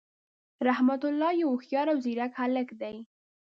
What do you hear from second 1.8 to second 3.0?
او ځیرک هللک دی.